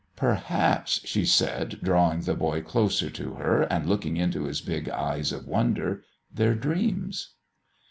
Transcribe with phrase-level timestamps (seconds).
[0.15, 5.31] "Perhaps," she said, drawing the boy closer to her and looking into his big eyes
[5.31, 6.01] of wonder,
[6.33, 7.35] "they're dreams!"